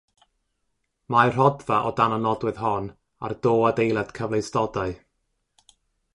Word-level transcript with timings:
Mae'r 1.15 1.33
rhodfa 1.35 1.77
o 1.89 1.91
dan 1.99 2.15
y 2.15 2.17
nodwedd 2.23 2.63
hon 2.63 2.89
ar 3.29 3.37
do 3.45 3.55
adeilad 3.71 4.17
cyfleustodau. 4.21 4.99